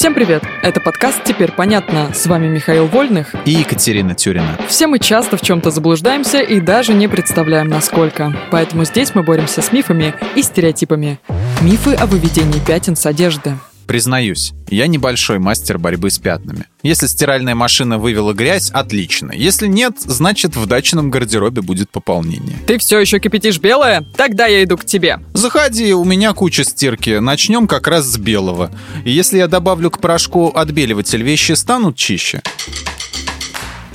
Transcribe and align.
Всем 0.00 0.14
привет! 0.14 0.42
Это 0.62 0.80
подкаст 0.80 1.24
«Теперь 1.24 1.52
понятно». 1.52 2.14
С 2.14 2.24
вами 2.24 2.46
Михаил 2.46 2.86
Вольных 2.86 3.34
и 3.44 3.50
Екатерина 3.50 4.14
Тюрина. 4.14 4.56
Все 4.66 4.86
мы 4.86 4.98
часто 4.98 5.36
в 5.36 5.42
чем-то 5.42 5.70
заблуждаемся 5.70 6.40
и 6.40 6.58
даже 6.58 6.94
не 6.94 7.06
представляем, 7.06 7.68
насколько. 7.68 8.34
Поэтому 8.50 8.86
здесь 8.86 9.14
мы 9.14 9.22
боремся 9.22 9.60
с 9.60 9.72
мифами 9.72 10.14
и 10.36 10.42
стереотипами. 10.42 11.20
Мифы 11.60 11.92
о 11.96 12.06
выведении 12.06 12.64
пятен 12.66 12.96
с 12.96 13.04
одежды. 13.04 13.58
Признаюсь, 13.90 14.52
я 14.68 14.86
небольшой 14.86 15.40
мастер 15.40 15.76
борьбы 15.76 16.10
с 16.10 16.18
пятнами. 16.20 16.66
Если 16.84 17.08
стиральная 17.08 17.56
машина 17.56 17.98
вывела 17.98 18.32
грязь, 18.32 18.70
отлично. 18.70 19.32
Если 19.32 19.66
нет, 19.66 19.94
значит 19.98 20.54
в 20.54 20.64
дачном 20.66 21.10
гардеробе 21.10 21.60
будет 21.60 21.90
пополнение. 21.90 22.56
Ты 22.68 22.78
все 22.78 23.00
еще 23.00 23.18
кипятишь 23.18 23.58
белое? 23.58 24.06
Тогда 24.16 24.46
я 24.46 24.62
иду 24.62 24.76
к 24.76 24.84
тебе. 24.84 25.18
Заходи, 25.34 25.92
у 25.92 26.04
меня 26.04 26.34
куча 26.34 26.62
стирки. 26.62 27.18
Начнем 27.18 27.66
как 27.66 27.88
раз 27.88 28.04
с 28.04 28.16
белого. 28.16 28.70
И 29.04 29.10
если 29.10 29.38
я 29.38 29.48
добавлю 29.48 29.90
к 29.90 29.98
порошку 29.98 30.52
отбеливатель, 30.54 31.24
вещи 31.24 31.50
станут 31.50 31.96
чище? 31.96 32.42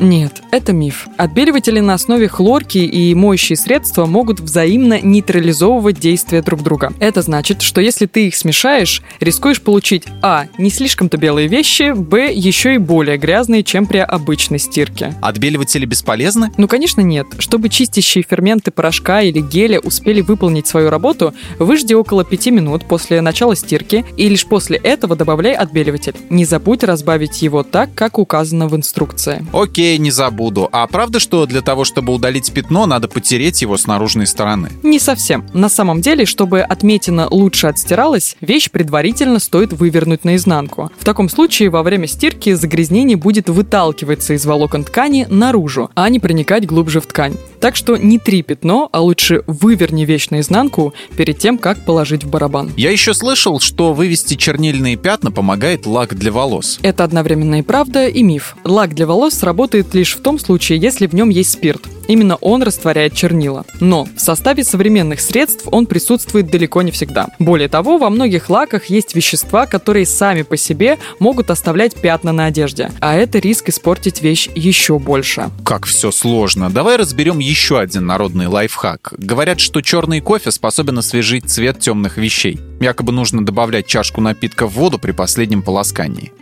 Нет, 0.00 0.41
это 0.52 0.72
миф. 0.72 1.08
Отбеливатели 1.16 1.80
на 1.80 1.94
основе 1.94 2.28
хлорки 2.28 2.78
и 2.78 3.14
моющие 3.14 3.56
средства 3.56 4.06
могут 4.06 4.38
взаимно 4.38 5.00
нейтрализовывать 5.00 5.98
действия 5.98 6.42
друг 6.42 6.62
друга. 6.62 6.92
Это 7.00 7.22
значит, 7.22 7.62
что 7.62 7.80
если 7.80 8.06
ты 8.06 8.28
их 8.28 8.36
смешаешь, 8.36 9.02
рискуешь 9.18 9.62
получить 9.62 10.04
а. 10.20 10.46
не 10.58 10.70
слишком-то 10.70 11.16
белые 11.16 11.48
вещи, 11.48 11.92
б. 11.94 12.30
еще 12.32 12.74
и 12.74 12.78
более 12.78 13.16
грязные, 13.16 13.64
чем 13.64 13.86
при 13.86 13.98
обычной 13.98 14.58
стирке. 14.58 15.14
Отбеливатели 15.22 15.86
бесполезны? 15.86 16.52
Ну, 16.58 16.68
конечно, 16.68 17.00
нет. 17.00 17.26
Чтобы 17.38 17.70
чистящие 17.70 18.22
ферменты 18.22 18.70
порошка 18.70 19.22
или 19.22 19.40
геля 19.40 19.80
успели 19.80 20.20
выполнить 20.20 20.66
свою 20.66 20.90
работу, 20.90 21.32
выжди 21.58 21.94
около 21.94 22.24
5 22.24 22.46
минут 22.48 22.84
после 22.84 23.22
начала 23.22 23.56
стирки 23.56 24.04
и 24.18 24.28
лишь 24.28 24.44
после 24.44 24.76
этого 24.76 25.16
добавляй 25.16 25.54
отбеливатель. 25.54 26.14
Не 26.28 26.44
забудь 26.44 26.84
разбавить 26.84 27.40
его 27.40 27.62
так, 27.62 27.94
как 27.94 28.18
указано 28.18 28.68
в 28.68 28.76
инструкции. 28.76 29.46
Окей, 29.54 29.96
не 29.96 30.10
забуду. 30.42 30.68
А 30.72 30.86
правда, 30.86 31.20
что 31.20 31.46
для 31.46 31.60
того, 31.60 31.84
чтобы 31.84 32.12
удалить 32.12 32.52
пятно, 32.52 32.86
надо 32.86 33.08
потереть 33.08 33.62
его 33.62 33.76
с 33.76 33.86
наружной 33.86 34.26
стороны? 34.26 34.70
Не 34.82 34.98
совсем. 34.98 35.44
На 35.52 35.68
самом 35.68 36.00
деле, 36.00 36.24
чтобы 36.24 36.60
отметина 36.60 37.28
лучше 37.30 37.68
отстиралась, 37.68 38.36
вещь 38.40 38.70
предварительно 38.70 39.38
стоит 39.38 39.72
вывернуть 39.72 40.24
наизнанку. 40.24 40.90
В 40.98 41.04
таком 41.04 41.28
случае 41.28 41.70
во 41.70 41.82
время 41.82 42.06
стирки 42.06 42.54
загрязнение 42.54 43.16
будет 43.16 43.48
выталкиваться 43.48 44.34
из 44.34 44.44
волокон 44.44 44.84
ткани 44.84 45.26
наружу, 45.28 45.90
а 45.94 46.08
не 46.08 46.18
проникать 46.18 46.66
глубже 46.66 47.00
в 47.00 47.06
ткань. 47.06 47.36
Так 47.60 47.76
что 47.76 47.96
не 47.96 48.18
три 48.18 48.42
пятно, 48.42 48.88
а 48.90 49.00
лучше 49.00 49.44
выверни 49.46 50.04
вещь 50.04 50.30
наизнанку 50.30 50.94
перед 51.16 51.38
тем, 51.38 51.58
как 51.58 51.84
положить 51.84 52.24
в 52.24 52.30
барабан. 52.30 52.72
Я 52.76 52.90
еще 52.90 53.14
слышал, 53.14 53.60
что 53.60 53.92
вывести 53.92 54.34
чернильные 54.34 54.96
пятна 54.96 55.30
помогает 55.30 55.86
лак 55.86 56.16
для 56.16 56.32
волос. 56.32 56.80
Это 56.82 57.04
одновременно 57.04 57.60
и 57.60 57.62
правда, 57.62 58.08
и 58.08 58.22
миф. 58.24 58.56
Лак 58.64 58.94
для 58.94 59.06
волос 59.06 59.44
работает 59.44 59.94
лишь 59.94 60.16
в 60.16 60.20
том 60.32 60.38
случае, 60.38 60.78
если 60.78 61.06
в 61.06 61.14
нем 61.14 61.28
есть 61.28 61.50
спирт. 61.50 61.82
Именно 62.08 62.36
он 62.36 62.62
растворяет 62.62 63.14
чернила. 63.14 63.66
Но 63.80 64.06
в 64.16 64.18
составе 64.18 64.64
современных 64.64 65.20
средств 65.20 65.68
он 65.70 65.84
присутствует 65.84 66.50
далеко 66.50 66.80
не 66.80 66.90
всегда. 66.90 67.28
Более 67.38 67.68
того, 67.68 67.98
во 67.98 68.08
многих 68.08 68.48
лаках 68.48 68.86
есть 68.86 69.14
вещества, 69.14 69.66
которые 69.66 70.06
сами 70.06 70.40
по 70.40 70.56
себе 70.56 70.98
могут 71.18 71.50
оставлять 71.50 71.96
пятна 71.96 72.32
на 72.32 72.46
одежде. 72.46 72.90
А 73.00 73.14
это 73.14 73.40
риск 73.40 73.68
испортить 73.68 74.22
вещь 74.22 74.48
еще 74.54 74.98
больше. 74.98 75.50
Как 75.66 75.84
все 75.84 76.10
сложно. 76.10 76.70
Давай 76.70 76.96
разберем 76.96 77.38
еще 77.38 77.78
один 77.78 78.06
народный 78.06 78.46
лайфхак. 78.46 79.12
Говорят, 79.18 79.60
что 79.60 79.82
черный 79.82 80.22
кофе 80.22 80.50
способен 80.50 80.96
освежить 80.96 81.44
цвет 81.44 81.78
темных 81.78 82.16
вещей. 82.16 82.58
Якобы 82.80 83.12
нужно 83.12 83.44
добавлять 83.44 83.86
чашку 83.86 84.22
напитка 84.22 84.66
в 84.66 84.72
воду 84.72 84.98
при 84.98 85.12
последнем 85.12 85.60
полоскании. 85.60 86.32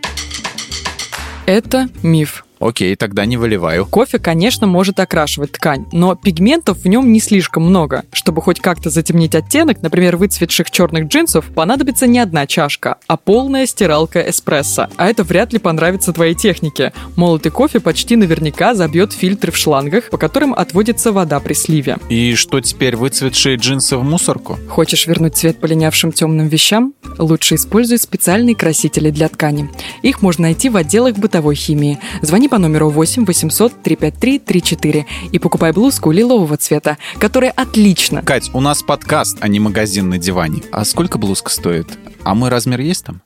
Это 1.45 1.89
миф. 2.03 2.45
Окей, 2.61 2.95
тогда 2.95 3.25
не 3.25 3.37
выливаю. 3.37 3.87
Кофе, 3.87 4.19
конечно, 4.19 4.67
может 4.67 4.99
окрашивать 4.99 5.53
ткань, 5.53 5.87
но 5.91 6.15
пигментов 6.15 6.77
в 6.77 6.87
нем 6.87 7.11
не 7.11 7.19
слишком 7.19 7.63
много. 7.63 8.03
Чтобы 8.13 8.41
хоть 8.43 8.59
как-то 8.59 8.91
затемнить 8.91 9.33
оттенок, 9.33 9.81
например, 9.81 10.17
выцветших 10.17 10.69
черных 10.69 11.07
джинсов, 11.07 11.45
понадобится 11.47 12.05
не 12.05 12.19
одна 12.19 12.45
чашка, 12.45 12.97
а 13.07 13.17
полная 13.17 13.65
стиралка 13.65 14.21
эспрессо. 14.21 14.87
А 14.95 15.09
это 15.09 15.23
вряд 15.23 15.53
ли 15.53 15.59
понравится 15.59 16.13
твоей 16.13 16.35
технике. 16.35 16.93
Молотый 17.15 17.51
кофе 17.51 17.79
почти 17.79 18.15
наверняка 18.15 18.75
забьет 18.75 19.11
фильтры 19.11 19.51
в 19.51 19.57
шлангах, 19.57 20.09
по 20.11 20.17
которым 20.17 20.53
отводится 20.53 21.11
вода 21.11 21.39
при 21.39 21.53
сливе. 21.53 21.97
И 22.09 22.35
что 22.35 22.61
теперь, 22.61 22.95
выцветшие 22.95 23.55
джинсы 23.55 23.97
в 23.97 24.03
мусорку? 24.03 24.59
Хочешь 24.69 25.07
вернуть 25.07 25.35
цвет 25.35 25.59
полинявшим 25.59 26.11
темным 26.11 26.47
вещам? 26.47 26.93
Лучше 27.17 27.55
используй 27.55 27.97
специальные 27.97 28.55
красители 28.55 29.09
для 29.09 29.29
ткани. 29.29 29.69
Их 30.03 30.21
можно 30.21 30.43
найти 30.43 30.69
в 30.69 30.77
отделах 30.77 31.17
бытовой 31.17 31.55
химии. 31.55 31.97
Звони 32.21 32.49
по 32.51 32.57
номеру 32.57 32.89
8 32.89 33.25
800 33.25 33.81
353 33.81 34.39
34 34.39 35.05
и 35.31 35.39
покупай 35.39 35.71
блузку 35.71 36.11
лилового 36.11 36.57
цвета, 36.57 36.97
которая 37.17 37.51
отлично. 37.51 38.21
Кать, 38.21 38.51
у 38.53 38.59
нас 38.59 38.83
подкаст, 38.83 39.37
а 39.39 39.47
не 39.47 39.61
магазин 39.61 40.09
на 40.09 40.17
диване. 40.17 40.61
А 40.71 40.83
сколько 40.83 41.17
блузка 41.17 41.49
стоит? 41.49 41.87
А 42.23 42.35
мой 42.35 42.49
размер 42.49 42.81
есть 42.81 43.05
там? 43.05 43.21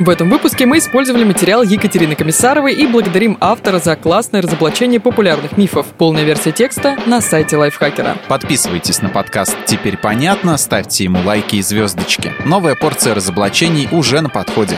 В 0.00 0.10
этом 0.10 0.28
выпуске 0.28 0.66
мы 0.66 0.78
использовали 0.78 1.22
материал 1.22 1.62
Екатерины 1.62 2.16
Комиссаровой 2.16 2.74
и 2.74 2.88
благодарим 2.88 3.38
автора 3.40 3.78
за 3.78 3.94
классное 3.94 4.42
разоблачение 4.42 4.98
популярных 4.98 5.56
мифов. 5.56 5.86
Полная 5.96 6.24
версия 6.24 6.50
текста 6.50 6.96
на 7.06 7.20
сайте 7.20 7.56
Лайфхакера. 7.56 8.18
Подписывайтесь 8.26 9.00
на 9.00 9.10
подкаст 9.10 9.56
«Теперь 9.66 9.96
понятно», 9.96 10.56
ставьте 10.56 11.04
ему 11.04 11.20
лайки 11.24 11.56
и 11.56 11.62
звездочки. 11.62 12.32
Новая 12.44 12.74
порция 12.74 13.14
разоблачений 13.14 13.88
уже 13.92 14.20
на 14.20 14.28
подходе. 14.28 14.76